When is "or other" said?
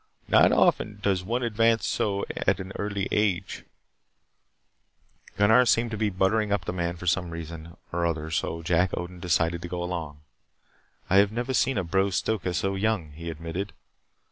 7.91-8.31